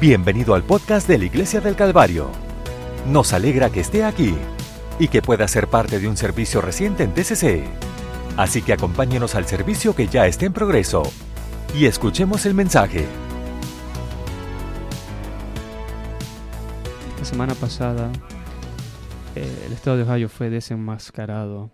[0.00, 2.30] Bienvenido al podcast de la Iglesia del Calvario.
[3.06, 4.34] Nos alegra que esté aquí
[4.98, 7.64] y que pueda ser parte de un servicio reciente en TCC.
[8.38, 11.02] Así que acompáñenos al servicio que ya está en progreso
[11.78, 13.04] y escuchemos el mensaje.
[17.18, 18.10] La semana pasada,
[19.34, 21.70] eh, el estado de Ohio fue desenmascarado.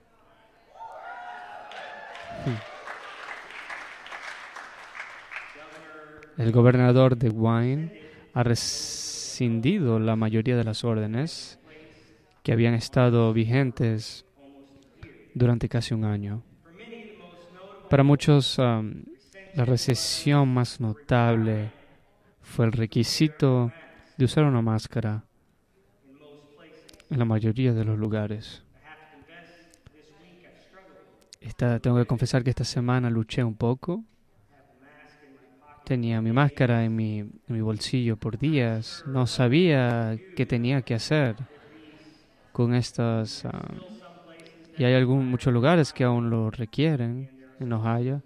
[6.36, 8.05] El gobernador de Wine
[8.36, 11.58] ha rescindido la mayoría de las órdenes
[12.42, 14.26] que habían estado vigentes
[15.32, 16.42] durante casi un año.
[17.88, 21.70] Para muchos, la recesión más notable
[22.42, 23.72] fue el requisito
[24.18, 25.24] de usar una máscara
[27.08, 28.62] en la mayoría de los lugares.
[31.80, 34.04] Tengo que confesar que esta semana luché un poco
[35.86, 39.04] Tenía mi máscara en mi, en mi bolsillo por días.
[39.06, 41.36] No sabía qué tenía que hacer
[42.50, 43.44] con estas.
[43.44, 43.68] Ah,
[44.76, 48.20] y hay algún, muchos lugares que aún lo requieren en Ohio.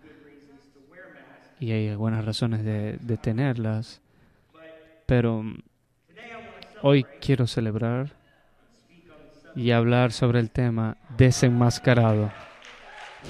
[1.59, 4.01] Y hay buenas razones de, de tenerlas.
[5.05, 5.45] Pero
[6.81, 8.17] hoy quiero celebrar
[9.55, 12.33] y hablar sobre el tema desenmascarado.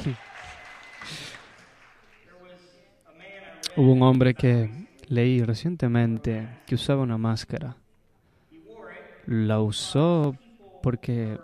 [3.76, 4.68] Hubo un hombre que
[5.06, 7.76] leí recientemente que usaba una máscara.
[9.26, 10.36] La usó
[10.82, 11.38] porque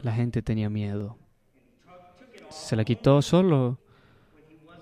[0.00, 1.18] la gente tenía miedo.
[2.48, 3.78] Se la quitó solo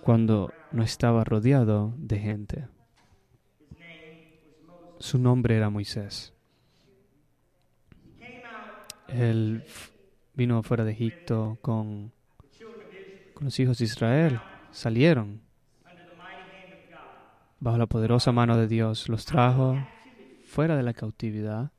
[0.03, 2.69] cuando no estaba rodeado de gente.
[5.01, 6.33] Su nombre era Moisés.
[9.09, 9.65] Él
[10.35, 12.13] vino fuera de Egipto con,
[13.35, 14.41] con los hijos de Israel.
[14.71, 15.41] Salieron
[17.63, 19.79] bajo la poderosa mano de Dios, los trajo
[20.45, 21.71] fuera de la cautividad.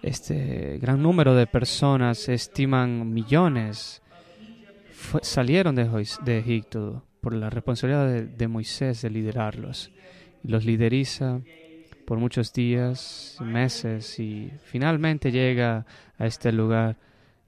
[0.00, 4.00] Este gran número de personas, estiman millones,
[5.22, 9.90] salieron de, Egipto por la responsabilidad de, de Moisés de liderarlos.
[10.44, 11.40] Los lideriza
[12.06, 15.84] por muchos días, meses y finalmente llega
[16.16, 16.96] a este lugar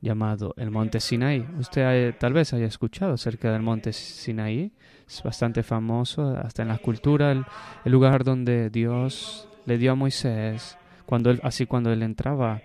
[0.03, 1.47] llamado el Monte Sinaí.
[1.59, 4.73] Usted tal vez haya escuchado acerca del Monte Sinaí.
[5.07, 7.45] Es bastante famoso, hasta en la cultura, el,
[7.85, 10.77] lugar donde Dios le dio a Moisés,
[11.07, 12.61] cuando él, así cuando él entraba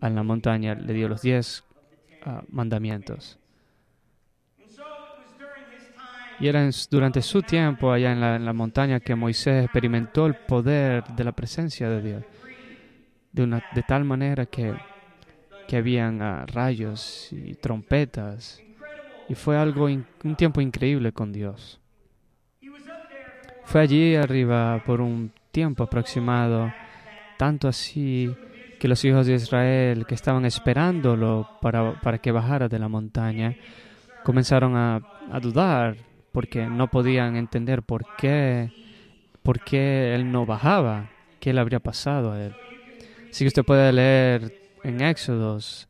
[0.00, 1.64] a la montaña, le dio los diez
[2.24, 3.38] ah, mandamientos.
[6.38, 10.34] Y era durante su tiempo allá en la, en la, montaña que Moisés experimentó el
[10.34, 12.24] poder de la presencia de Dios,
[13.32, 14.74] de, una, de tal manera que
[15.66, 18.62] que habían ah, rayos y trompetas.
[19.28, 21.80] Y fue algo, un tiempo increíble con Dios.
[23.64, 26.72] Fue allí arriba por un tiempo aproximado,
[27.36, 28.32] tanto así
[28.78, 33.56] que los hijos de Israel que estaban esperándolo para, para que bajara de la montaña,
[34.22, 35.00] comenzaron a,
[35.32, 35.96] a, dudar
[36.30, 38.70] porque no podían entender por qué,
[39.42, 41.10] por qué él no bajaba,
[41.40, 42.54] qué le habría pasado a él.
[43.30, 45.88] Así que usted puede leer en Éxodos,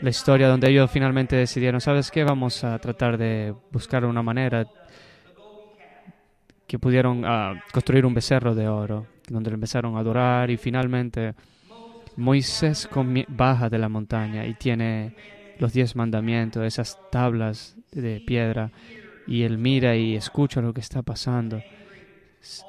[0.00, 2.24] la historia donde ellos finalmente decidieron, ¿sabes qué?
[2.24, 4.66] Vamos a tratar de buscar una manera
[6.66, 11.34] que pudieron uh, construir un becerro de oro, donde empezaron a adorar y finalmente
[12.16, 12.88] Moisés
[13.28, 15.14] baja de la montaña y tiene
[15.58, 18.72] los diez mandamientos, esas tablas de piedra,
[19.26, 21.62] y él mira y escucha lo que está pasando.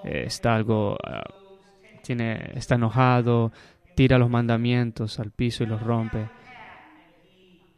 [0.04, 3.52] Está algo, uh, tiene, está enojado,
[3.96, 6.30] tira los mandamientos al piso y los rompe.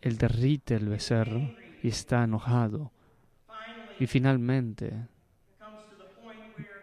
[0.02, 2.92] Él derrite el becerro y está enojado.
[4.00, 4.94] Y finalmente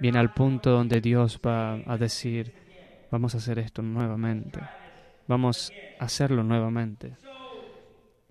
[0.01, 2.53] viene al punto donde Dios va a decir,
[3.11, 4.61] vamos a hacer esto nuevamente,
[5.27, 7.17] vamos a hacerlo nuevamente.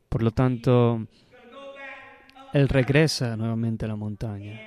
[0.10, 1.08] Por lo tanto,
[2.54, 4.60] Él regresa nuevamente a la montaña.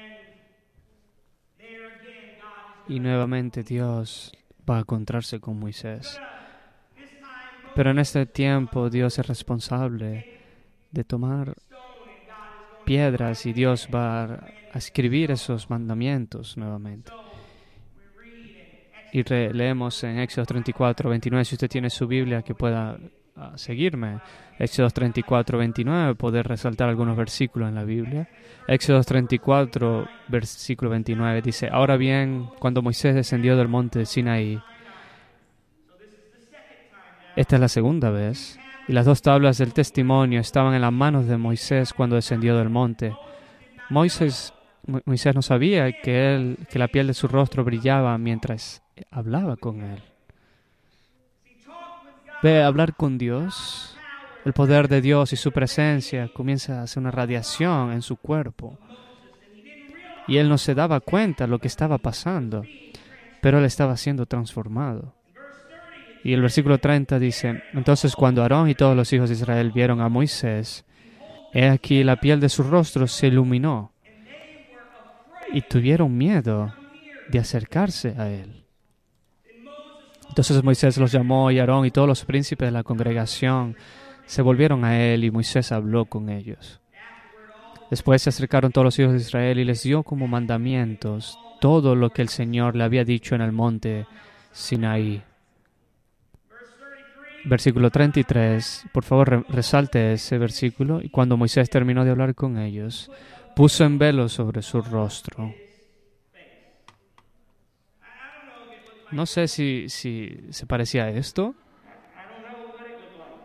[2.89, 4.33] Y nuevamente Dios
[4.69, 6.21] va a encontrarse con Moisés.
[7.75, 10.41] Pero en este tiempo Dios es responsable
[10.91, 11.55] de tomar
[12.85, 14.25] piedras y Dios va
[14.73, 17.13] a escribir esos mandamientos nuevamente.
[19.13, 22.99] Y leemos en Éxodo 34, 29, si usted tiene su Biblia que pueda
[23.37, 24.21] ah, seguirme.
[24.59, 28.29] Éxodo 34, 29, poder resaltar algunos versículos en la Biblia.
[28.67, 34.61] Éxodo 34, versículo 29 dice, ahora bien, cuando Moisés descendió del monte de Sinaí,
[37.37, 41.27] esta es la segunda vez, y las dos tablas del testimonio estaban en las manos
[41.27, 43.15] de Moisés cuando descendió del monte.
[43.91, 44.55] Moisés
[44.87, 49.83] Moisés no sabía que, él, que la piel de su rostro brillaba mientras hablaba con
[49.83, 50.03] él.
[52.43, 53.97] Ve a hablar con Dios.
[54.45, 58.79] El poder de Dios y su presencia comienza a hacer una radiación en su cuerpo.
[60.29, 62.63] Y él no se daba cuenta de lo que estaba pasando,
[63.41, 65.15] pero él estaba siendo transformado.
[66.23, 70.01] Y el versículo 30 dice, entonces cuando Aarón y todos los hijos de Israel vieron
[70.01, 70.85] a Moisés,
[71.53, 73.93] he aquí la piel de su rostro se iluminó
[75.53, 76.75] y tuvieron miedo
[77.29, 78.66] de acercarse a él.
[80.37, 83.75] Entonces Moisés los llamó y Aarón y todos los príncipes de la congregación
[84.27, 86.79] se volvieron a él y Moisés habló con ellos.
[87.91, 92.11] Después se acercaron todos los hijos de Israel y les dio como mandamientos todo lo
[92.11, 94.07] que el Señor le había dicho en el monte
[94.53, 95.23] Sinaí.
[97.47, 98.89] Versículo 33.
[98.93, 101.01] Por favor, resalte ese versículo.
[101.01, 103.11] Y cuando Moisés terminó de hablar con ellos,
[103.55, 105.55] puso en velo sobre su rostro.
[109.11, 111.55] No sé si, si se parecía a esto.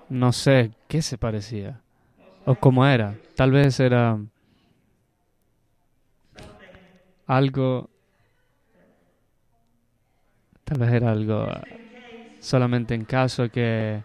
[0.09, 1.81] No sé qué se parecía.
[2.45, 3.19] O cómo era.
[3.35, 4.19] Tal vez era
[7.27, 7.89] algo.
[10.63, 11.47] Tal vez era algo
[12.39, 14.03] solamente en caso que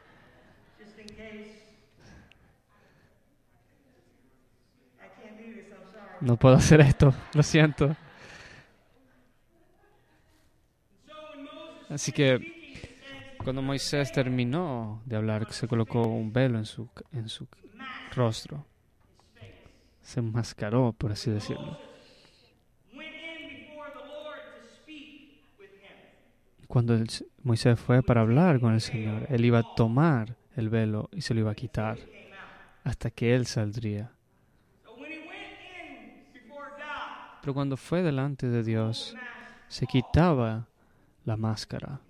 [6.21, 7.97] no puedo hacer esto, lo siento.
[11.89, 12.57] Así que
[13.43, 17.47] cuando Moisés terminó de hablar, se colocó un velo en su, en su
[18.15, 18.67] rostro.
[20.03, 21.79] Se enmascaró, por así decirlo.
[26.67, 26.99] Cuando
[27.43, 31.35] Moisés fue para hablar con el Señor, él iba a tomar el velo y se
[31.35, 31.99] lo iba a quitar
[32.83, 34.11] hasta que él saldría.
[37.41, 39.17] Pero cuando fue delante de Dios,
[39.69, 40.67] se quitaba
[41.27, 42.01] la máscara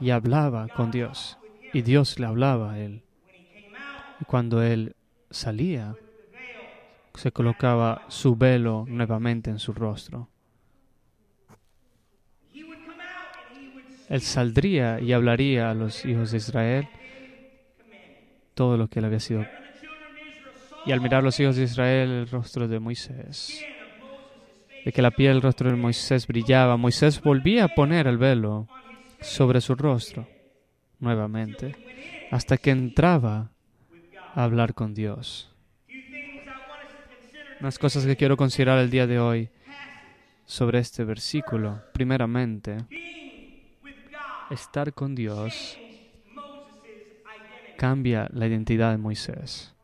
[0.00, 1.38] y hablaba con Dios.
[1.72, 3.02] Y Dios le hablaba a él.
[4.20, 4.94] Y cuando él
[5.30, 5.96] salía,
[7.14, 10.28] se colocaba su velo nuevamente en su rostro.
[14.08, 16.88] Él saldría y hablaría a los hijos de Israel
[18.52, 19.44] todo lo que él había sido.
[20.86, 23.64] Y al mirar los hijos de Israel el rostro de Moisés,
[24.84, 28.68] de que la piel del rostro de Moisés brillaba, Moisés volvía a poner el velo
[29.20, 30.28] sobre su rostro
[31.00, 31.74] nuevamente,
[32.30, 33.50] hasta que entraba
[34.34, 35.50] a hablar con Dios.
[37.60, 39.48] Unas cosas que quiero considerar el día de hoy
[40.44, 41.82] sobre este versículo.
[41.92, 42.76] Primeramente,
[44.50, 45.78] estar con Dios
[47.76, 49.74] cambia la identidad de Moisés.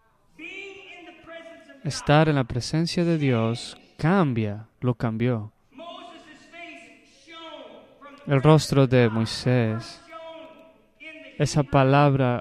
[1.84, 5.52] Estar en la presencia de Dios cambia, lo cambió.
[8.26, 10.02] El rostro de Moisés,
[11.36, 12.40] esa palabra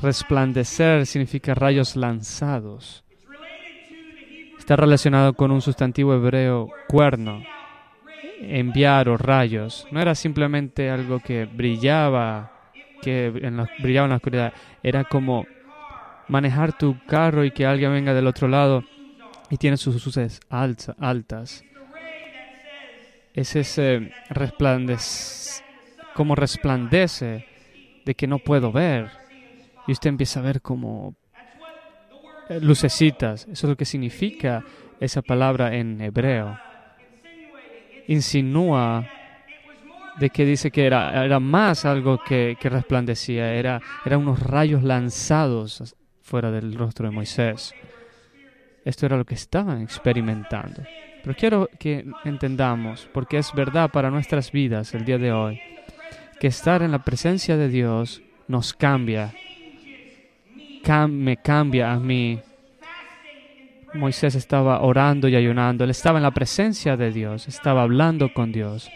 [0.00, 3.04] resplandecer significa rayos lanzados.
[4.58, 7.42] Está relacionado con un sustantivo hebreo cuerno,
[8.40, 9.86] enviar o rayos.
[9.90, 12.52] No era simplemente algo que brillaba,
[13.02, 14.52] que en brillaba en la oscuridad.
[14.82, 15.44] Era como
[16.28, 18.84] manejar tu carro y que alguien venga del otro lado
[19.50, 21.64] y tiene sus luces altas.
[23.34, 25.62] Es ese resplandece,
[26.14, 27.46] como resplandece
[28.04, 29.10] de que no puedo ver.
[29.86, 31.14] Y usted empieza a ver como
[32.48, 33.42] eh, lucecitas.
[33.44, 34.64] Eso es lo que significa
[35.00, 36.58] esa palabra en hebreo
[38.08, 39.06] insinúa
[40.18, 44.82] de que dice que era, era más algo que, que resplandecía, era, era unos rayos
[44.82, 47.72] lanzados fuera del rostro de Moisés.
[48.88, 50.82] Esto era lo que estaban experimentando.
[51.22, 55.60] Pero quiero que entendamos, porque es verdad para nuestras vidas el día de hoy,
[56.40, 59.34] que estar en la presencia de Dios nos cambia,
[61.06, 62.40] me cambia a mí,
[63.92, 68.52] Moisés estaba orando y ayunando, él estaba en la presencia de Dios, estaba hablando con
[68.52, 68.90] Dios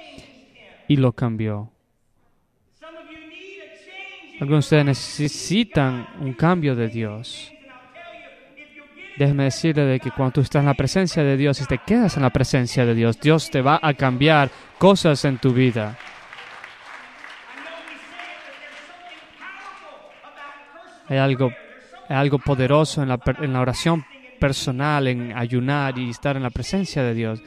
[0.89, 1.71] y lo cambió.
[4.41, 7.53] Algunos de ustedes necesitan un cambio de Dios.
[9.17, 12.17] Déjeme decirle de que cuando tú estás en la presencia de Dios y te quedas
[12.17, 15.99] en la presencia de Dios, Dios te va a cambiar cosas en tu vida.
[21.09, 21.53] Hay algo,
[22.09, 24.05] hay algo poderoso en la, en la oración
[24.41, 27.43] personal, en ayunar y estar en la presencia de Dios,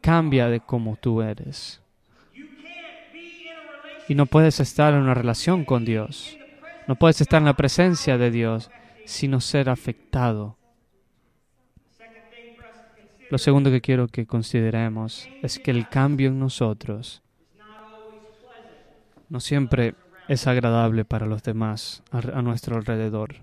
[0.00, 1.80] cambia de cómo tú eres.
[4.08, 6.36] Y no puedes estar en una relación con Dios.
[6.88, 8.70] No puedes estar en la presencia de Dios
[9.04, 10.57] sino ser afectado.
[13.30, 17.22] Lo segundo que quiero que consideremos es que el cambio en nosotros
[19.28, 19.94] no siempre
[20.28, 23.36] es agradable para los demás a, nuestro alrededor.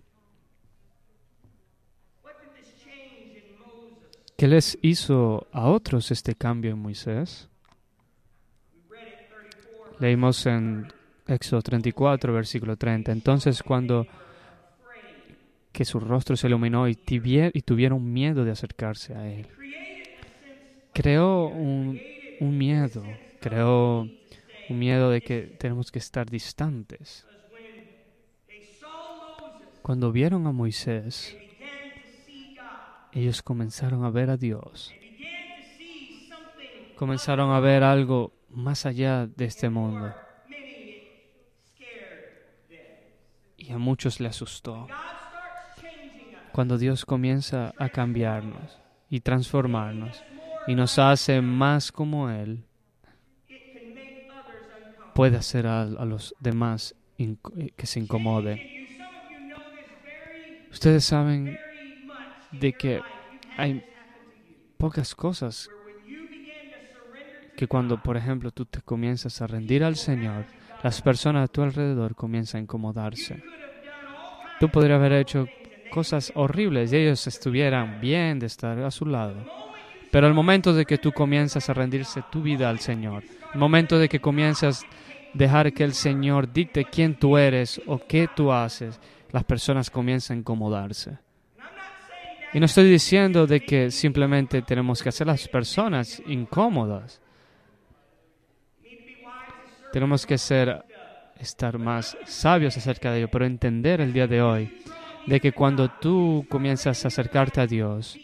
[4.37, 7.47] ¿Qué les hizo a otros este cambio en Moisés?
[9.99, 10.91] Leímos en
[11.27, 13.11] Éxodo 34, versículo 30.
[13.11, 14.05] Entonces cuando
[15.75, 19.47] que su rostro se iluminó y, y tuvieron miedo de acercarse a él.
[20.93, 21.99] Creó un,
[22.39, 23.03] miedo,
[23.41, 24.07] creó
[24.69, 27.27] un miedo de que tenemos que estar distantes.
[29.81, 31.37] Cuando vieron a Moisés,
[33.11, 34.93] ellos comenzaron a ver a Dios.
[36.95, 40.15] Comenzaron a ver algo más allá de este mundo.
[43.57, 44.87] Y a muchos le asustó.
[46.55, 50.23] Cuando Dios comienza a cambiarnos y transformarnos
[50.67, 52.63] y nos hace más como Él,
[55.13, 56.95] puede hacer a, los demás
[57.75, 58.87] que se incomode.
[60.71, 61.59] Ustedes saben
[62.53, 63.01] de que
[63.57, 63.83] hay
[64.77, 65.69] pocas cosas
[67.57, 70.45] que cuando, por ejemplo, tú te comienzas a rendir al Señor,
[70.81, 73.43] las personas a tu alrededor comienzan a incomodarse.
[74.61, 75.49] Tú podrías haber hecho
[75.89, 79.35] cosas horribles y ellos estuvieran bien de estar a su lado.
[80.11, 83.23] Pero el momento de que tú comienzas a rendirse tu vida al Señor,
[83.53, 84.87] el momento de que comienzas a
[85.33, 88.99] dejar que el Señor dicte quién tú eres o qué tú haces,
[89.31, 91.17] las personas comienzan a incomodarse.
[92.53, 97.21] Y no estoy diciendo de que simplemente tenemos que hacer las personas incómodas.
[99.91, 100.85] Tenemos que ser,
[101.37, 104.71] estar más sabios acerca de ello, pero entender el día de hoy
[105.25, 108.17] de que cuando tú comienzas a acercarte a Dios,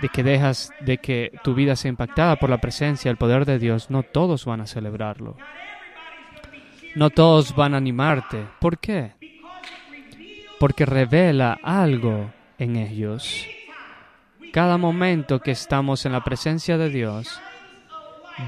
[0.00, 3.58] de que dejas de que tu vida sea impactada por la presencia, el poder de
[3.58, 5.36] Dios, no todos van a celebrarlo.
[6.94, 8.46] No todos van a animarte.
[8.60, 9.12] ¿Por qué?
[10.60, 13.46] Porque revela algo en ellos.
[14.52, 17.40] Cada momento que estamos en la presencia de Dios,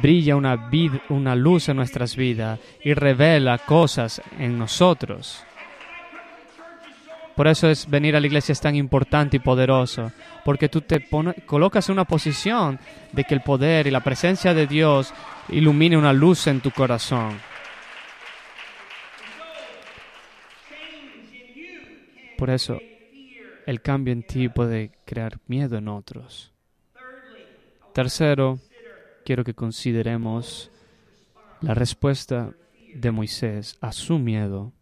[0.01, 5.45] brilla una luz en nuestras vidas y revela cosas en nosotros.
[7.37, 10.11] Por eso es venir a la iglesia es tan importante y poderoso,
[10.43, 11.07] porque tú te
[11.45, 12.81] colocas en una posición
[13.13, 15.13] de que el poder y la presencia de Dios
[15.51, 17.39] ilumine una luz en tu corazón.
[22.39, 22.81] Por eso
[23.67, 26.53] el cambio en ti puede crear miedo en otros.
[27.93, 28.59] Tercero,
[29.27, 30.71] quiero que consideremos
[31.61, 32.53] la respuesta
[32.95, 34.73] de Moisés a su miedo.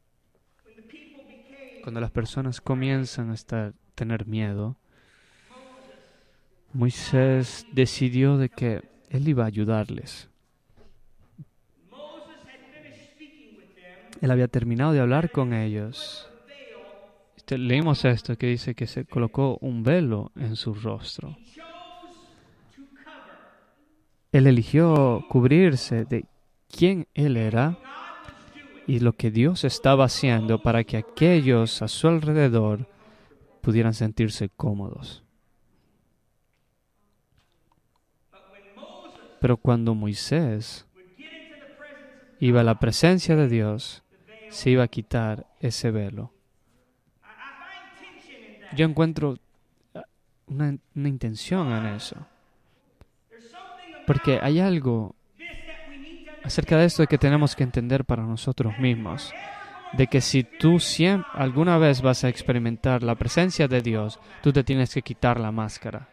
[1.84, 4.76] Cuando las personas comienzan a estar, tener miedo,
[6.72, 10.28] Moisés decidió de que él iba a ayudarles.
[14.20, 16.28] Él había terminado de hablar con ellos
[17.44, 21.36] este, leímos esto que dice que se colocó un velo en su rostro.
[24.32, 26.24] Él eligió cubrirse de
[26.74, 27.76] quién él era
[28.86, 32.86] y lo que Dios estaba haciendo para que aquellos a su alrededor
[33.60, 35.22] pudieran sentirse cómodos.
[39.40, 40.86] Pero cuando Moisés
[42.40, 44.02] iba a la presencia de Dios,
[44.50, 46.34] se iba a quitar ese velo
[48.74, 49.38] yo encuentro
[49.94, 50.02] ah,
[50.46, 52.16] una, intención en eso.
[54.06, 55.14] Porque hay algo
[56.44, 59.32] acerca de esto que tenemos que entender para nosotros mismos.
[59.92, 64.52] De que si tú siempre, alguna vez vas a experimentar la presencia de Dios, tú
[64.52, 66.08] te tienes que quitar la máscara.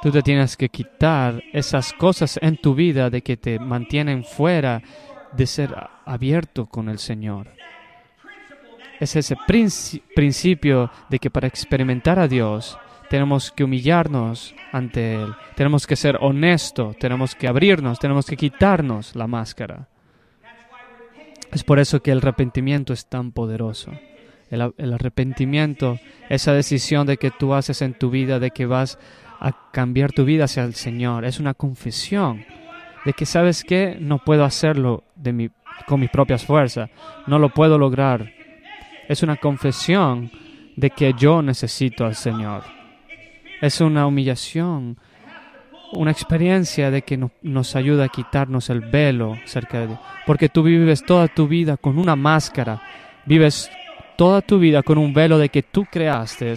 [0.00, 4.82] Tú te tienes que quitar esas cosas en tu vida de que te mantienen fuera
[5.32, 7.58] de ser abierto con el Señor
[9.00, 9.36] es ese
[10.14, 12.78] principio de que para experimentar a Dios
[13.08, 19.16] tenemos que humillarnos ante Él, tenemos que ser honestos, tenemos que abrirnos, tenemos que quitarnos
[19.16, 19.88] la máscara.
[21.52, 23.92] Es por eso que el arrepentimiento es tan poderoso.
[24.50, 25.98] El, arrepentimiento,
[26.28, 28.98] esa decisión de que tú haces en tu vida, de que vas
[29.40, 32.44] a cambiar tu vida hacia el Señor, es una confesión
[33.04, 35.50] de que sabes que no puedo hacerlo mi,
[35.86, 36.90] con mis propias fuerzas,
[37.26, 38.32] no lo puedo lograr,
[39.06, 40.30] es una confesión
[40.76, 42.77] de que yo necesito al Señor.
[43.60, 44.96] Es una humillación,
[45.92, 49.98] una experiencia de que nos ayuda a quitarnos el velo cerca de Dios.
[50.26, 52.80] Porque tú vives toda tu vida con una máscara,
[53.26, 53.70] vives
[54.16, 56.54] toda tu vida con un velo de que tú creaste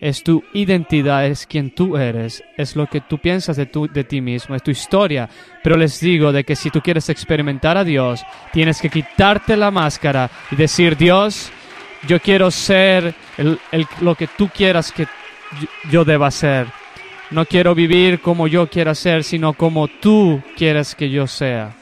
[0.00, 4.20] es tu identidad, es quien tú eres, es lo que tú piensas de, de ti
[4.20, 5.28] mismo, es tu historia.
[5.62, 8.22] Pero les digo de que si tú quieres experimentar a Dios,
[8.52, 11.50] tienes que quitarte la máscara y decir, Dios,
[12.06, 13.58] yo quiero ser el,
[14.00, 15.06] lo que tú quieras que
[15.90, 16.66] yo deba ser.
[17.30, 21.74] No quiero vivir como yo quiera ser, sino como tú quieres que yo sea.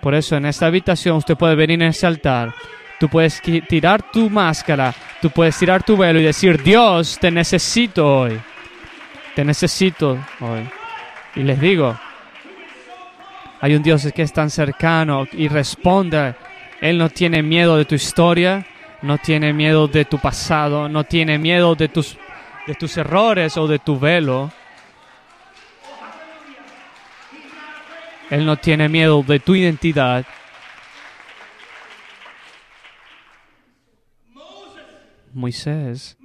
[0.00, 2.54] Por eso en esta habitación usted puede venir en ese altar
[2.98, 8.20] Tú puedes tirar tu máscara, tú puedes tirar tu velo y decir, Dios, te necesito
[8.20, 8.40] hoy.
[9.34, 10.68] Te necesito hoy.
[11.34, 11.98] Y les digo,
[13.60, 16.34] hay un Dios que es tan cercano y responde.
[16.80, 18.64] Él no tiene miedo de tu historia,
[19.04, 22.16] no tiene miedo de tu pasado, no tiene miedo de tus,
[22.66, 24.50] de tus errores o de tu velo.
[28.30, 30.24] Él no tiene miedo de tu identidad.
[35.34, 36.16] Moisés,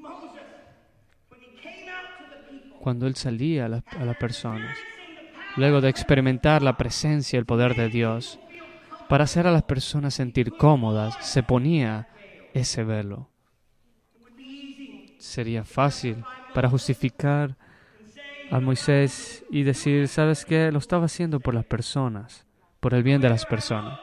[2.80, 4.78] cuando él salía a, las personas,
[5.58, 8.40] luego de experimentar la presencia y el poder de Dios,
[9.10, 12.08] para hacer a las personas sentir cómodas, se ponía
[12.54, 13.30] ese velo.
[15.18, 17.58] Sería fácil para justificar
[18.52, 20.72] a Moisés y decir, ¿sabes qué?
[20.72, 22.48] Lo estaba haciendo por las personas,
[22.80, 24.00] por el bien de las personas.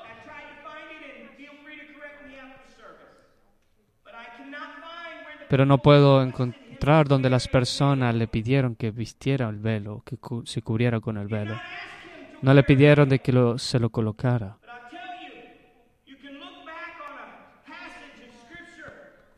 [5.48, 10.62] pero no puedo encontrar donde las personas le pidieron que vistiera el velo, que se
[10.62, 11.54] cubriera con el velo.
[12.42, 14.58] No le pidieron de que lo, se lo colocara.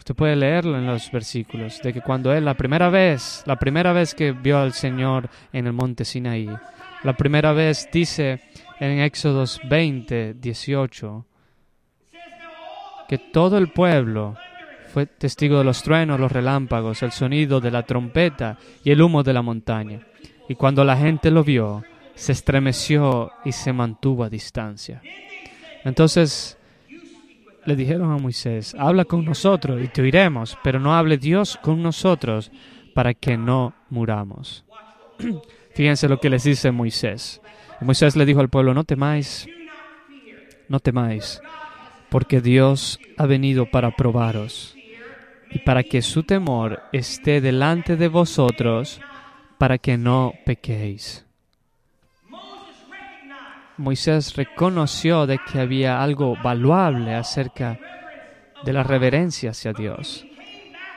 [0.08, 3.92] Usted puede leerlo en los versículos, de que cuando él, la primera vez, la primera
[3.92, 6.48] vez que vio al Señor en el monte Sinaí,
[7.04, 8.40] la primera vez dice
[8.80, 11.26] en Éxodos 20, 18,
[13.06, 14.34] que todo el pueblo
[14.94, 19.22] fue testigo de los truenos, los relámpagos, el sonido de la trompeta y el humo
[19.22, 20.06] de la montaña.
[20.48, 25.02] Y cuando la gente lo vio, se estremeció y se mantuvo a distancia.
[25.84, 26.57] Entonces
[27.68, 31.82] le dijeron a Moisés, habla con nosotros y te oiremos, pero no hable Dios con
[31.82, 32.50] nosotros
[32.94, 34.64] para que no muramos.
[35.74, 37.42] Fíjense lo que les dice Moisés.
[37.82, 39.46] Moisés le dijo al pueblo, no temáis,
[40.68, 41.42] no temáis,
[42.08, 44.74] porque Dios ha venido para probaros
[45.50, 48.98] y para que su temor esté delante de vosotros,
[49.58, 51.27] para que no pequéis.
[53.78, 57.78] Moisés reconoció de que había algo valuable acerca
[58.64, 60.26] de la reverencia hacia Dios,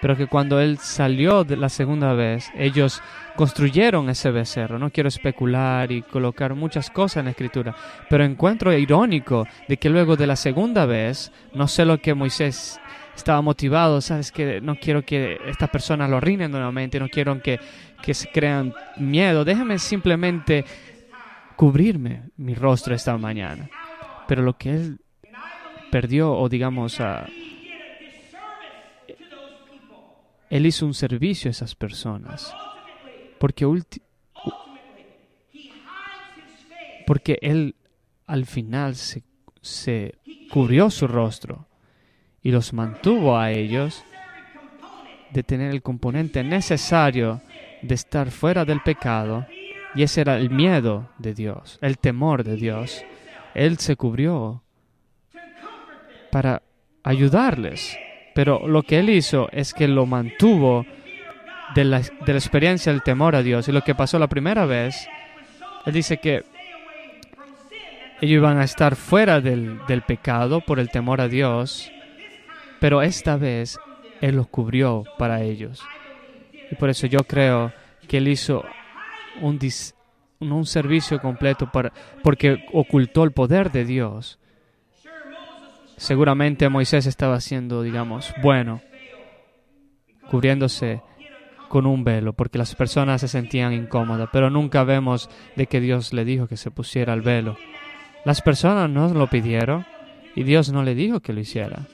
[0.01, 3.01] pero que cuando él salió de la segunda vez, ellos
[3.35, 4.79] construyeron ese becerro.
[4.79, 7.75] No quiero especular y colocar muchas cosas en la escritura,
[8.09, 12.79] pero encuentro irónico de que luego de la segunda vez, no sé lo que Moisés
[13.15, 17.59] estaba motivado, sabes que no quiero que estas personas lo arruinen nuevamente, no quiero que,
[18.01, 20.65] que se crean miedo, déjame simplemente
[21.55, 23.69] cubrirme mi rostro esta mañana.
[24.27, 25.01] Pero lo que él
[25.91, 26.99] perdió, o digamos,
[30.49, 32.53] él hizo un servicio a esas personas,
[33.39, 33.65] porque,
[37.05, 37.75] porque él
[38.25, 39.23] al final se,
[39.61, 40.15] se
[40.49, 41.67] cubrió su rostro
[42.41, 44.03] y los mantuvo a ellos
[45.31, 47.41] de tener el componente necesario
[47.81, 49.45] de estar fuera del pecado,
[49.93, 53.03] y ese era el miedo de Dios, el temor de Dios.
[53.53, 54.63] Él se cubrió
[56.31, 56.61] para
[57.03, 57.97] ayudarles,
[58.33, 60.85] pero lo que él hizo es que lo mantuvo
[61.75, 63.67] de la, de la experiencia del temor a Dios.
[63.67, 65.07] Y lo que pasó la primera vez,
[65.85, 66.43] él dice que
[68.21, 71.91] ellos iban a estar fuera del, del pecado por el temor a Dios,
[72.79, 73.79] pero esta vez
[74.21, 75.83] Él los cubrió para ellos.
[76.69, 77.73] Y por eso yo creo
[78.07, 78.63] que Él hizo
[79.41, 79.59] un,
[80.39, 81.91] un servicio completo para,
[82.23, 84.39] porque ocultó el poder de Dios.
[85.97, 88.81] Seguramente Moisés estaba haciendo, digamos, bueno,
[90.29, 91.01] cubriéndose
[91.69, 96.11] con un velo, porque las personas se sentían incómodas, pero nunca vemos de que Dios
[96.11, 97.55] le dijo que se pusiera el velo.
[98.25, 99.85] Las personas no lo pidieron
[100.35, 101.87] y Dios no le dijo que lo hiciera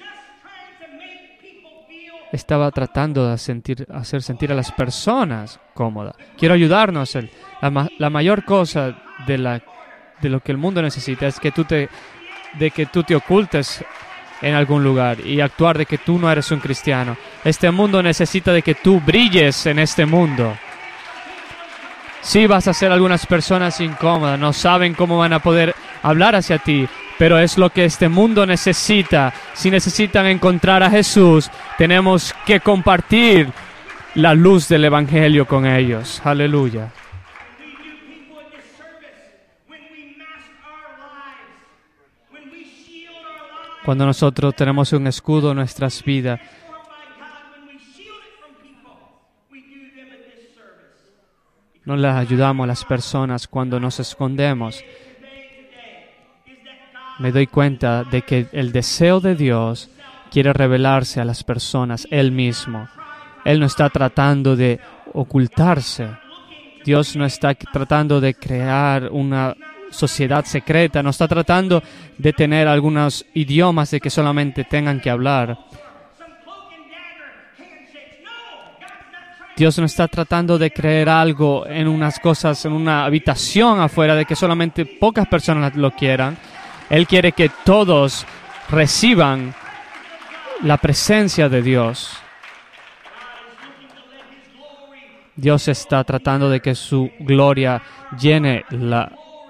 [2.32, 6.16] estaba tratando de sentir, hacer sentir a las personas cómodas.
[6.38, 7.16] Quiero ayudarnos.
[7.62, 9.62] la, la, mayor cosa de, la,
[10.22, 11.90] de lo que el mundo necesita es que tú te,
[12.60, 13.84] de que tú te ocultes
[14.42, 17.18] en algún lugar y actuar de que tú no eres un cristiano.
[17.44, 20.56] Este mundo necesita de que tú brilles en este mundo.
[22.22, 26.58] Sí vas a hacer algunas personas incómodas, no saben cómo van a poder hablar hacia
[26.58, 29.34] ti, pero es lo que este mundo necesita.
[29.54, 33.52] Si necesitan encontrar a Jesús, tenemos que compartir
[34.16, 36.22] la luz del Evangelio con ellos.
[36.24, 36.92] Aleluya.
[43.86, 46.42] Cuando nosotros tenemos un escudo en nuestras vidas,
[51.86, 54.84] no les ayudamos a las personas cuando nos escondemos.
[57.20, 59.90] Me doy cuenta de que el deseo de Dios
[60.30, 62.88] quiere revelarse a las personas Él mismo.
[63.44, 64.80] Él no está tratando de
[65.14, 66.10] ocultarse.
[66.86, 69.56] Dios no está tratando de crear una
[69.90, 71.82] sociedad secreta, no está tratando
[72.18, 75.58] de tener algunos idiomas de que solamente tengan que hablar.
[79.58, 84.26] Dios no está tratando de creer algo en unas cosas, en una habitación afuera, de
[84.26, 86.38] que solamente pocas personas lo quieran.
[86.90, 88.26] Él quiere que todos
[88.70, 89.54] reciban
[90.64, 92.18] la presencia de Dios.
[95.36, 97.82] Dios está tratando de que su gloria
[98.20, 98.66] llene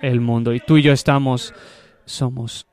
[0.02, 1.54] el mundo y tú y yo estamos,
[2.06, 2.67] somos,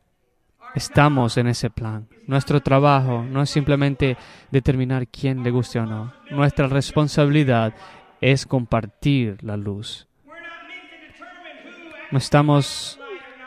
[0.74, 2.09] estamos en ese plan.
[2.27, 4.16] Nuestro trabajo no es simplemente
[4.50, 6.12] determinar quién le guste o no.
[6.31, 7.74] Nuestra responsabilidad
[8.20, 10.09] es compartir la luz.
[12.11, 12.98] No estamos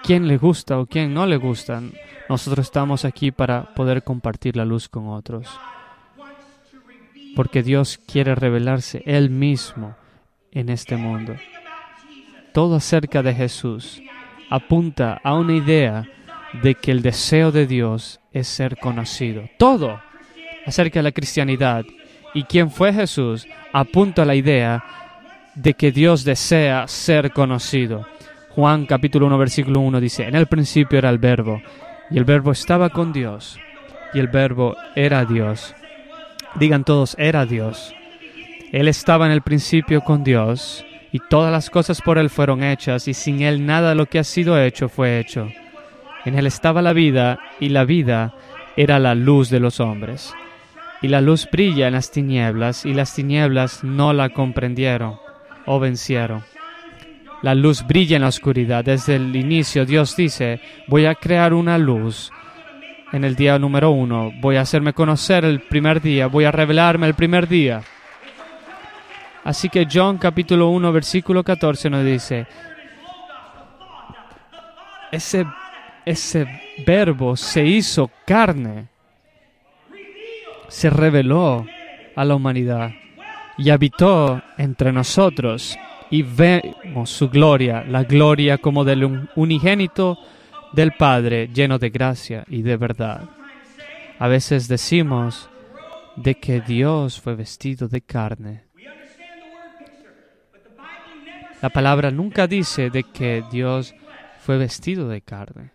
[0.04, 1.82] quién le gusta o quién no le gusta.
[2.30, 5.48] Nosotros estamos aquí para poder compartir la luz con otros.
[7.36, 9.96] Porque Dios quiere revelarse Él mismo
[10.52, 11.36] en este mundo.
[12.54, 14.02] Todo acerca de Jesús
[14.50, 16.08] apunta a una idea
[16.64, 19.44] de que el deseo de Dios es ser conocido.
[19.58, 20.02] Todo
[20.66, 21.86] acerca de la cristianidad
[22.34, 24.84] y quién fue Jesús apunta a la idea
[25.56, 28.06] de que Dios desea ser conocido.
[28.58, 31.62] Juan capítulo 1 versículo 1 dice, en el principio era el verbo
[32.10, 33.60] y el verbo estaba con Dios
[34.16, 35.76] y el verbo era Dios.
[36.56, 37.94] Digan todos, era Dios.
[38.72, 43.08] Él estaba en el principio con Dios y todas las cosas por Él fueron hechas
[43.08, 45.50] y sin Él nada de lo que ha sido hecho fue hecho.
[46.26, 48.34] En Él estaba la vida, y la vida
[48.76, 50.34] era la luz de los hombres.
[51.04, 55.20] Y la luz brilla en las tinieblas, y las tinieblas no la comprendieron
[55.68, 56.57] o vencieron.
[57.42, 58.84] La luz brilla en la oscuridad.
[58.84, 62.32] Desde el inicio Dios dice, voy a crear una luz.
[63.14, 67.08] En el día número uno, voy a hacerme conocer el primer día, voy a revelarme
[67.08, 67.82] el primer día.
[69.46, 72.46] Así que John capítulo 1 versículo 14 nos dice,
[75.10, 75.46] ese
[76.08, 76.48] ese
[76.86, 78.88] verbo se hizo carne,
[80.70, 81.66] se reveló
[82.16, 82.92] a la humanidad
[83.58, 85.78] y habitó entre nosotros
[86.10, 90.18] y vemos su gloria, la gloria como del unigénito
[90.74, 93.30] del Padre lleno de gracia y de verdad.
[94.20, 95.50] A veces decimos
[96.16, 98.64] de que Dios fue vestido de carne.
[101.62, 103.96] La palabra nunca dice de que Dios
[104.40, 105.72] fue vestido de carne.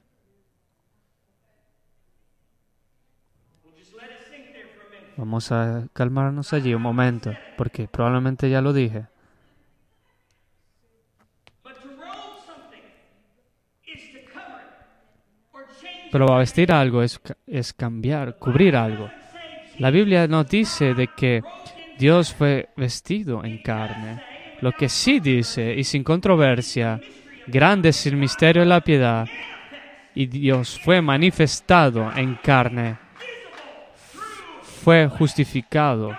[5.16, 9.11] Vamos a calmarnos allí un momento, porque probablemente ya lo dije.
[16.12, 19.10] Pero vestir algo es, cambiar, cubrir algo.
[19.78, 21.42] La Biblia no dice de que
[21.98, 24.22] Dios fue vestido en carne.
[24.60, 27.00] Lo que sí dice, y sin controversia,
[27.48, 29.26] grande es el misterio de la piedad,
[30.14, 32.98] y Dios fue manifestado en carne
[34.82, 36.16] fue justificado.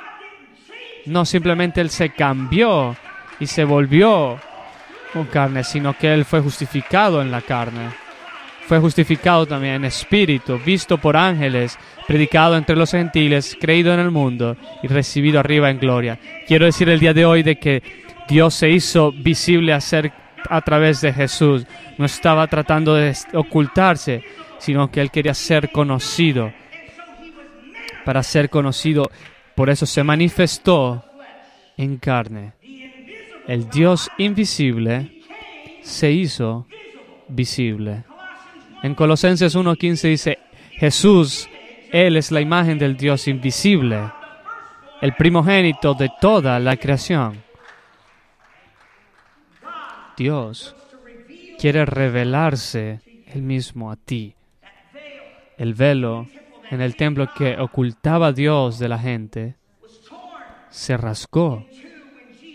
[1.05, 2.95] No simplemente Él se cambió
[3.39, 4.39] y se volvió
[5.11, 8.02] con carne, sino que Él fue justificado en la carne.
[8.67, 14.09] Fue justificado también en espíritu, visto por ángeles, predicado entre los gentiles, creído en el
[14.09, 16.19] mundo y recibido arriba en gloria.
[16.47, 17.83] Quiero decir el día de hoy de que
[18.27, 19.79] Dios se hizo visible a,
[20.49, 21.65] a través de Jesús.
[21.97, 24.23] No estaba tratando de ocultarse,
[24.59, 26.53] sino que Él quería ser conocido
[28.03, 29.09] para ser conocido.
[29.55, 31.03] Por eso se manifestó
[31.77, 32.53] en carne.
[33.47, 35.21] El Dios invisible
[35.81, 36.67] se hizo
[37.27, 38.03] visible.
[38.83, 40.39] En Colosenses 1.15 dice,
[40.71, 41.49] Jesús,
[41.89, 44.11] Él es la imagen del Dios invisible,
[45.01, 47.41] el primogénito de toda la creación.
[50.17, 50.75] Dios
[51.57, 54.35] quiere revelarse Él mismo a ti.
[55.57, 56.27] El velo
[56.69, 59.55] en el templo que ocultaba a Dios de la gente
[60.69, 61.65] se rasgó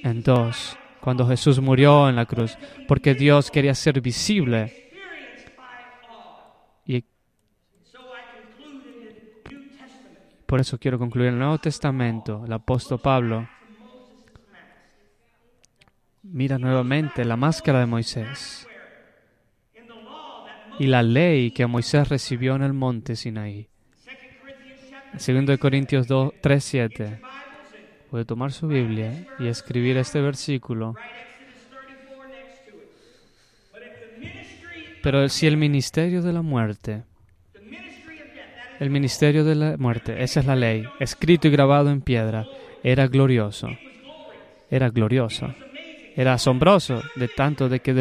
[0.05, 4.88] en dos cuando Jesús murió en la cruz, porque Dios quería ser visible
[10.49, 12.43] Por eso quiero concluir el Nuevo Testamento.
[12.47, 13.47] El apóstol Pablo
[16.23, 18.67] mira nuevamente la máscara de Moisés
[20.79, 23.69] y la ley que Moisés recibió en el monte Sinaí.
[25.13, 27.21] 2 Corintios 2, 3, 7.
[28.11, 30.95] Puede tomar su Biblia y escribir este versículo.
[35.03, 37.05] Pero si el ministerio de la muerte,
[38.79, 42.47] el ministerio de la muerte, esa es la ley, escrito y grabado en piedra,
[42.83, 43.69] era glorioso,
[44.71, 45.53] era glorioso,
[46.15, 47.93] era asombroso, de tanto de que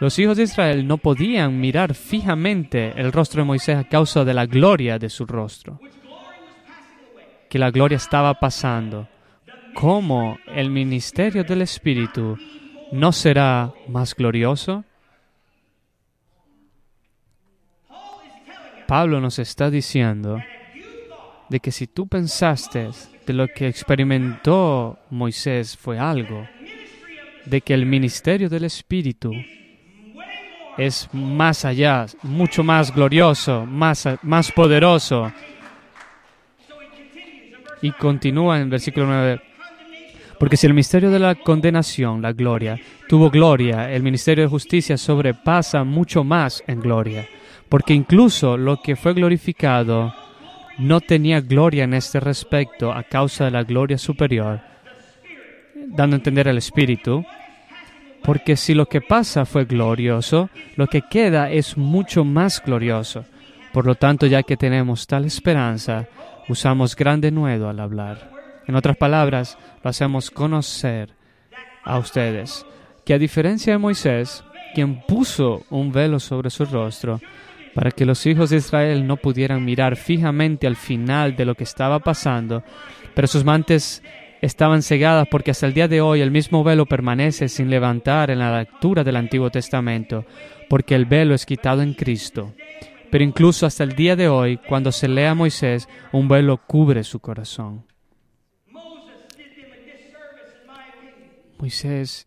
[0.00, 4.34] los hijos de Israel no podían mirar fijamente el rostro de Moisés a causa de
[4.34, 5.80] la gloria de su rostro,
[7.48, 9.08] que la gloria estaba pasando.
[9.74, 12.36] ¿Cómo el ministerio del Espíritu
[12.90, 14.84] no será más glorioso?
[18.88, 20.42] Pablo nos está diciendo
[21.50, 22.88] de que si tú pensaste
[23.26, 26.48] de lo que experimentó Moisés fue algo,
[27.44, 29.30] de que el ministerio del Espíritu
[30.78, 35.30] es más allá, mucho más glorioso, más, más poderoso.
[37.82, 39.42] Y continúa en versículo 9.
[40.38, 44.96] Porque si el misterio de la condenación, la gloria, tuvo gloria, el ministerio de justicia
[44.96, 47.28] sobrepasa mucho más en gloria
[47.68, 50.14] porque incluso lo que fue glorificado
[50.78, 54.60] no tenía gloria en este respecto a causa de la gloria superior,
[55.74, 57.24] dando a entender al Espíritu,
[58.22, 63.24] porque si lo que pasa fue glorioso, lo que queda es mucho más glorioso.
[63.72, 66.06] Por lo tanto, ya que tenemos tal esperanza,
[66.48, 68.30] usamos gran denuedo al hablar.
[68.66, 71.10] En otras palabras, lo hacemos conocer
[71.84, 72.66] a ustedes
[73.04, 77.20] que a diferencia de Moisés, quien puso un velo sobre su rostro,
[77.78, 81.62] para que los hijos de Israel no pudieran mirar fijamente al final de lo que
[81.62, 82.64] estaba pasando,
[83.14, 84.02] pero sus mantes
[84.42, 88.40] estaban cegadas porque hasta el día de hoy el mismo velo permanece sin levantar en
[88.40, 90.24] la lectura del Antiguo Testamento,
[90.68, 92.52] porque el velo es quitado en Cristo.
[93.12, 97.04] Pero incluso hasta el día de hoy, cuando se lee a Moisés, un velo cubre
[97.04, 97.84] su corazón.
[101.60, 102.26] Moisés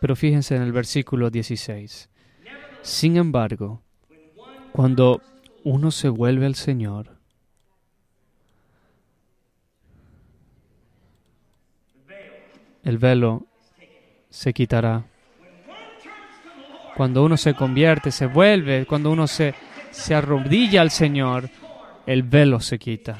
[0.00, 2.08] Pero fíjense en el versículo 16.
[2.82, 3.82] Sin embargo,
[4.72, 5.20] cuando
[5.64, 7.16] uno se vuelve al Señor,
[12.84, 13.46] el velo
[14.30, 15.04] se quitará.
[16.96, 19.54] Cuando uno se convierte, se vuelve, cuando uno se,
[19.90, 21.50] se arrodilla al Señor,
[22.06, 23.18] el velo se quita.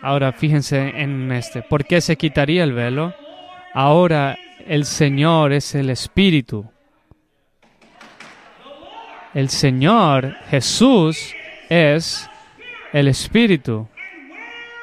[0.00, 1.62] Ahora fíjense en este.
[1.62, 3.14] ¿Por qué se quitaría el velo?
[3.72, 6.70] Ahora el Señor es el Espíritu.
[9.34, 11.34] El Señor Jesús
[11.68, 12.28] es
[12.92, 13.88] el Espíritu.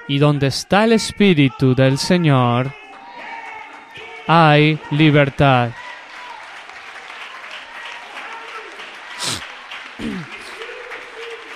[0.07, 2.71] Y donde está el Espíritu del Señor,
[4.27, 5.71] hay libertad.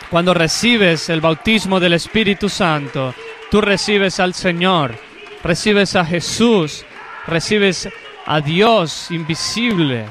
[0.10, 3.14] Cuando recibes el bautismo del Espíritu Santo,
[3.52, 4.96] tú recibes al Señor,
[5.44, 6.86] recibes a Jesús,
[7.28, 7.90] recibes
[8.26, 10.06] a Dios invisible.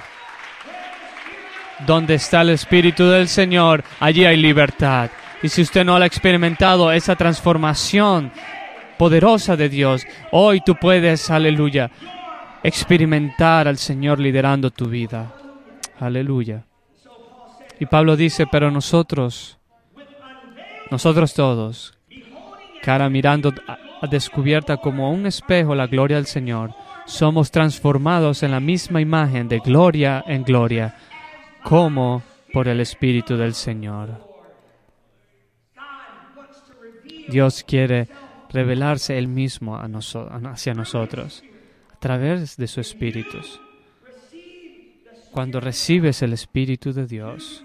[1.87, 5.11] Donde está el Espíritu del Señor, allí hay libertad.
[5.42, 8.33] Y si usted no ha experimentado esa transformación
[8.96, 11.90] poderosa de Dios, hoy tú puedes, aleluya,
[12.62, 15.33] experimentar al Señor liderando tu vida.
[15.98, 16.64] Aleluya.
[17.79, 19.59] Y Pablo dice, pero nosotros,
[20.90, 21.98] nosotros todos,
[22.83, 26.74] cara mirando a descubierta como un espejo la gloria del Señor,
[27.06, 30.96] somos transformados en la misma imagen de gloria en gloria,
[31.62, 34.34] como por el Espíritu del Señor.
[37.28, 38.08] Dios quiere
[38.50, 41.42] revelarse Él mismo hacia nosotros
[41.92, 43.38] a través de su Espíritu.
[45.32, 47.64] Cuando recibes el Espíritu de Dios,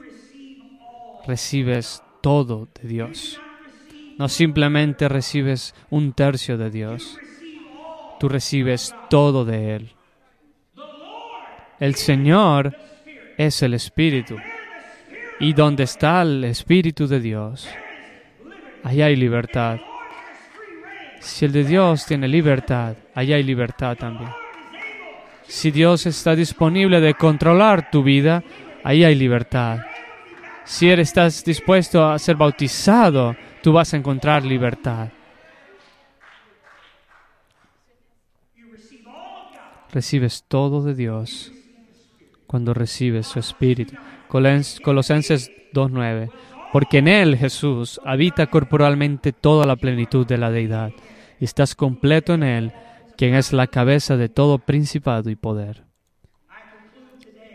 [1.27, 3.39] recibes todo de Dios.
[4.17, 7.17] No simplemente recibes un tercio de Dios,
[8.19, 9.91] tú recibes todo de Él.
[11.79, 12.75] El Señor
[13.37, 14.37] es el Espíritu.
[15.39, 17.69] Y donde está el Espíritu de Dios,
[18.83, 19.79] allá hay libertad.
[21.21, 24.29] Si el de Dios tiene libertad, allá hay libertad también.
[25.47, 28.43] Si Dios está disponible de controlar tu vida,
[28.83, 29.79] ahí hay libertad.
[30.63, 35.09] Si Él estás dispuesto a ser bautizado, tú vas a encontrar libertad.
[39.91, 41.51] Recibes todo de Dios
[42.47, 43.95] cuando recibes su espíritu.
[44.27, 46.31] Colosenses 2.9.
[46.71, 50.91] Porque en Él, Jesús, habita corporalmente toda la plenitud de la deidad,
[51.39, 52.73] estás completo en Él,
[53.17, 55.85] quien es la cabeza de todo principado y poder.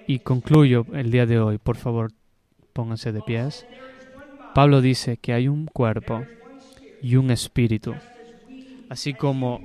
[0.07, 2.13] Y concluyo el día de hoy, por favor,
[2.73, 3.67] pónganse de pies.
[4.55, 6.25] Pablo dice que hay un cuerpo
[7.01, 7.95] y un espíritu.
[8.91, 9.61] Así como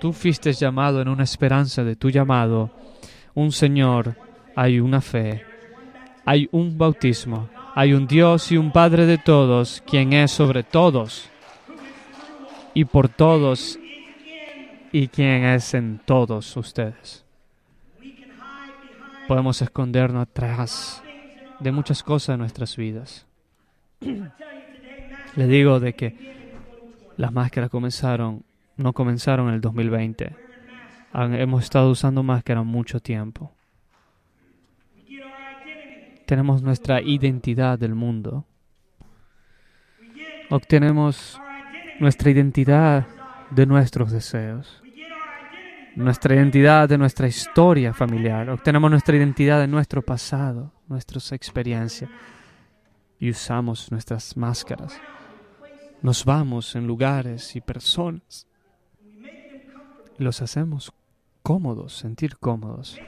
[0.00, 2.70] tú fuiste llamado en una esperanza de tu llamado,
[3.34, 4.16] un Señor,
[4.56, 5.44] hay una fe,
[6.24, 11.28] hay un bautismo, hay un Dios y un Padre de todos, quien es sobre todos
[12.74, 13.78] y por todos
[14.90, 17.24] y quien es en todos ustedes.
[19.28, 21.02] Podemos escondernos atrás
[21.60, 23.26] de muchas cosas en nuestras vidas.
[25.36, 26.16] Le digo de que
[27.16, 28.42] las máscaras comenzaron,
[28.80, 30.36] no comenzaron en el 2020.
[31.14, 33.52] hemos estado usando máscaras mucho tiempo
[36.30, 38.44] tenemos nuestra identidad del mundo.
[40.48, 41.40] Obtenemos
[41.98, 43.04] nuestra identidad
[43.50, 44.80] de nuestros deseos,
[45.96, 52.08] nuestra identidad de nuestra historia familiar, obtenemos nuestra identidad de nuestro pasado, nuestras experiencias
[53.18, 55.00] y usamos nuestras máscaras.
[56.00, 58.46] Nos vamos en lugares y personas
[60.24, 60.92] los hacemos
[61.42, 62.98] cómodos, sentir cómodos.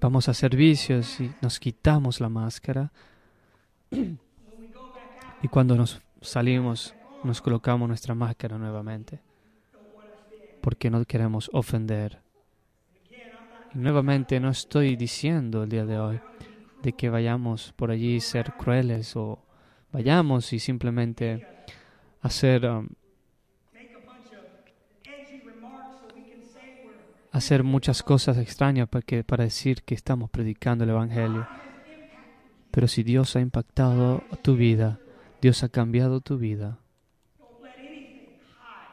[0.00, 2.90] vamos a servicios y nos quitamos la máscara.
[5.42, 9.20] Y cuando nos salimos, nos colocamos nuestra máscara nuevamente.
[10.60, 12.20] Porque no queremos ofender.
[13.72, 16.20] Nuevamente no estoy diciendo el día de hoy
[16.82, 19.38] de que vayamos por allí ser crueles o
[19.92, 21.46] vayamos y simplemente
[22.20, 22.88] hacer um,
[27.32, 31.46] hacer muchas cosas extrañas para, para decir que estamos predicando el Evangelio.
[32.70, 35.00] Pero si Dios ha impactado tu vida,
[35.40, 36.78] Dios ha cambiado tu vida,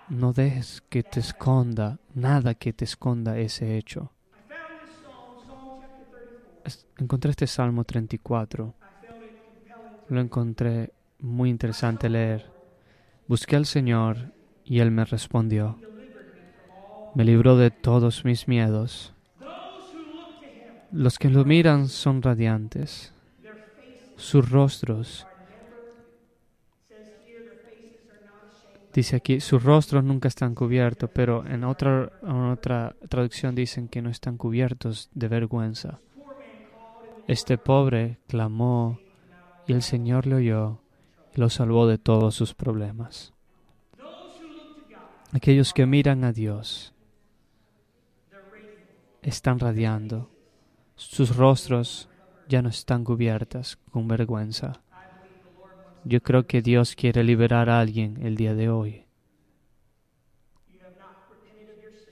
[0.09, 4.13] no dejes que te esconda nada que te esconda ese hecho.
[6.97, 8.73] Encontré este Salmo 34.
[10.09, 12.49] Lo encontré muy interesante leer.
[13.27, 14.31] Busqué al Señor
[14.63, 15.77] y Él me respondió
[17.17, 19.11] me libró de todos mis miedos.
[20.91, 23.11] Los que lo miran son radiantes.
[24.17, 25.25] Sus rostros,
[28.93, 34.03] dice aquí, sus rostros nunca están cubiertos, pero en otra, en otra traducción dicen que
[34.03, 35.99] no están cubiertos de vergüenza.
[37.27, 38.99] Este pobre clamó
[39.65, 40.81] y el Señor le oyó
[41.35, 43.33] y lo salvó de todos sus problemas.
[45.31, 46.93] Aquellos que miran a Dios
[49.27, 50.31] están radiando.
[50.95, 52.07] Sus rostros
[52.47, 54.81] ya no están cubiertas con vergüenza.
[56.05, 59.05] Yo creo que Dios quiere liberar a alguien el día de hoy.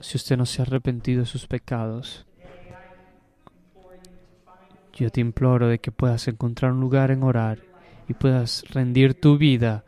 [0.00, 2.26] Si usted no se ha arrepentido de sus pecados,
[4.92, 7.60] yo te imploro de que puedas encontrar un lugar en orar
[8.08, 9.85] y puedas rendir tu vida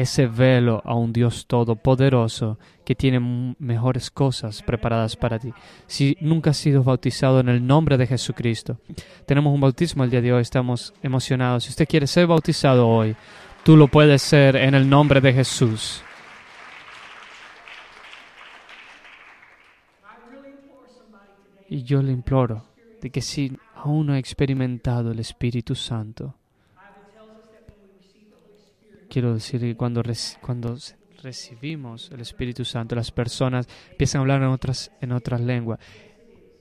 [0.00, 3.20] ese velo a un Dios todopoderoso que tiene
[3.58, 5.52] mejores cosas preparadas para ti.
[5.86, 8.78] Si nunca has sido bautizado en el nombre de Jesucristo,
[9.26, 11.64] tenemos un bautismo el día de hoy, estamos emocionados.
[11.64, 13.14] Si usted quiere ser bautizado hoy,
[13.62, 16.02] tú lo puedes ser en el nombre de Jesús.
[21.68, 22.64] Y yo le imploro
[23.00, 26.39] de que si aún no ha experimentado el Espíritu Santo,
[29.10, 30.02] quiero decir que cuando,
[30.40, 30.78] cuando
[31.22, 35.80] recibimos el Espíritu Santo, las personas empiezan a hablar en otras, en otras lenguas.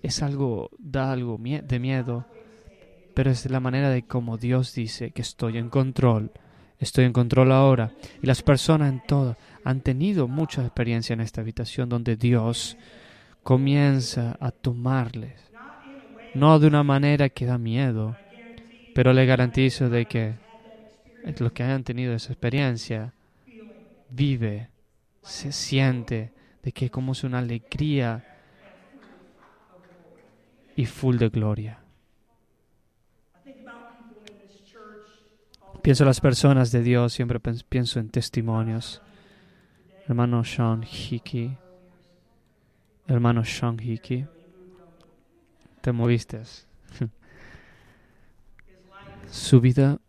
[0.02, 2.26] Es algo, da algo de miedo,
[3.14, 6.32] pero es la manera de como Dios dice que estoy en control.
[6.80, 7.92] Estoy en control ahora.
[8.22, 12.78] Y las personas en todo han tenido mucha experiencia en esta habitación donde Dios
[13.44, 15.52] comienza a tomarles.
[16.34, 18.16] No de una manera que da miedo,
[18.96, 20.36] pero le garantizo de que
[21.24, 23.14] los que hayan tenido esa experiencia,
[24.10, 24.70] vive,
[25.22, 26.32] se siente
[26.64, 28.26] de que como es una alegría
[30.76, 31.80] y full de gloria.
[35.82, 39.02] Pienso en las personas de Dios, siempre pienso en testimonios.
[40.08, 41.58] Hermano Sean Hickey,
[43.08, 44.28] hermano Sean Hickey,
[45.82, 46.42] te moviste.
[49.32, 50.00] Su vida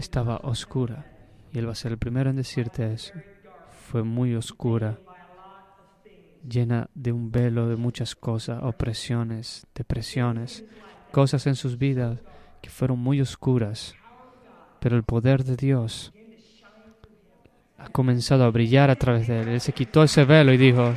[0.00, 1.06] estaba oscura.
[1.52, 3.14] Y Él va a ser el primero en decirte eso.
[3.90, 4.98] Fue muy oscura.
[6.48, 10.64] llena de un velo de muchas cosas, opresiones, depresiones,
[11.12, 12.18] cosas en sus vidas
[12.62, 13.94] que fueron muy oscuras,
[14.80, 16.14] pero el poder de Dios
[17.76, 19.48] ha comenzado a brillar a través de él.
[19.48, 20.94] Él se quitó ese velo y dijo,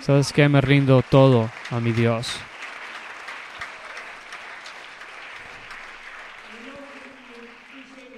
[0.00, 0.48] ¿sabes qué?
[0.48, 2.36] Me rindo todo a mi Dios.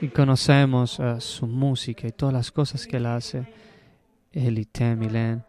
[0.01, 3.47] Y conocemos uh, su música y todas las cosas que él hace.
[4.33, 5.43] Él y Tem y Len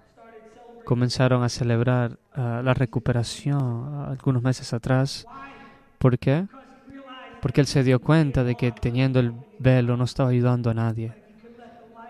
[0.86, 5.28] comenzaron a celebrar uh, la recuperación uh, algunos meses atrás.
[6.00, 6.48] ¿Por qué?
[7.42, 11.14] Porque él se dio cuenta de que teniendo el velo no estaba ayudando a nadie.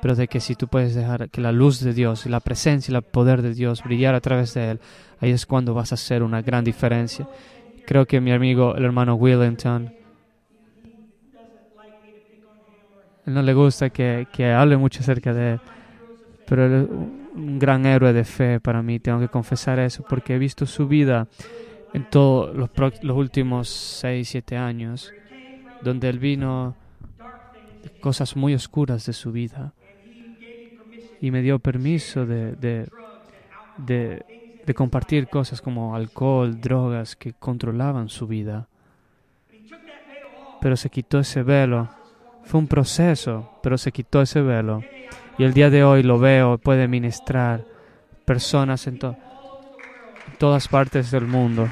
[0.01, 2.95] Pero de que si tú puedes dejar que la luz de Dios, la presencia y
[2.95, 4.79] el poder de Dios brillar a través de él,
[5.19, 7.27] ahí es cuando vas a hacer una gran diferencia.
[7.85, 9.99] Creo que mi amigo, el hermano Willington, él
[13.29, 15.59] no le gusta que, que hable mucho acerca de él,
[16.47, 20.35] pero él es un gran héroe de fe para mí, tengo que confesar eso, porque
[20.35, 21.27] he visto su vida
[21.93, 22.69] en todos los,
[23.01, 25.13] los últimos 6, 7 años,
[25.81, 26.75] donde él vino
[28.01, 29.73] cosas muy oscuras de su vida
[31.21, 32.87] y me dio permiso de, de,
[33.77, 38.67] de, compartir cosas como alcohol, drogas que controlaban su vida.
[40.61, 41.89] Pero se quitó ese velo.
[42.43, 44.81] Fue un proceso, pero se quitó ese velo.
[45.37, 47.65] Y el día de hoy lo veo, puede ministrar
[48.25, 49.15] personas en, to
[50.27, 51.69] en todas partes del mundo.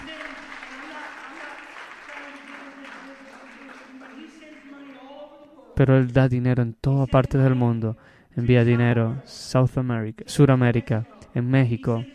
[5.76, 7.98] Pero Él da dinero en toda parte del mundo
[8.38, 12.06] envía dinero South America, Suramérica, en México,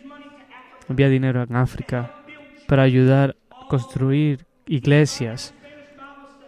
[0.89, 2.15] envía dinero en África
[2.67, 5.53] para ayudar a construir iglesias.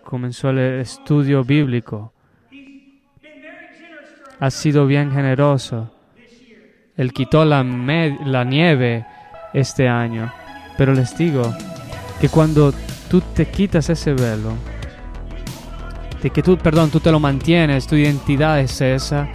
[0.05, 2.13] Comenzó el estudio bíblico.
[4.39, 5.91] Ha sido bien generoso.
[6.95, 9.03] Él quitó la, nieve
[9.51, 10.31] este año.
[10.77, 11.51] Pero les digo
[12.21, 12.71] que cuando
[13.09, 14.53] tú te quitas ese velo,
[16.21, 19.27] de que tú, perdón, tú te lo mantienes, tu identidad es esa,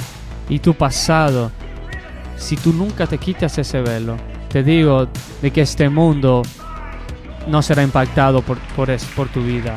[0.49, 1.51] y tu pasado,
[2.37, 4.17] si tú nunca te quitas ese velo,
[4.49, 5.09] te digo
[5.43, 6.43] de que este mundo
[7.49, 9.77] no será impactado por, por, por tu vida.